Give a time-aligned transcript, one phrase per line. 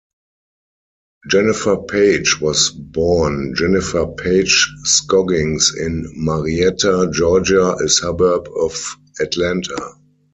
[1.29, 9.99] Jennifer Paige was born Jennifer Paige Scoggins in Marietta, Georgia, a suburb of Atlanta.